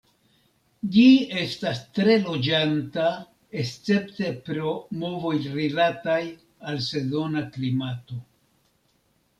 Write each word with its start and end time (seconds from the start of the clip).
Ĝi 0.93 1.03
estas 1.41 1.81
tre 1.97 2.15
loĝanta 2.23 3.05
escepte 3.65 4.33
pro 4.49 4.75
movoj 5.05 5.35
rilataj 5.61 6.19
al 6.73 6.83
sezona 6.91 7.47
klimato. 7.55 8.21